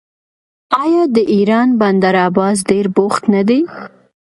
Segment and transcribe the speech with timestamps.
[0.83, 3.59] آیا د ایران بندر عباس ډیر بوخت نه دی؟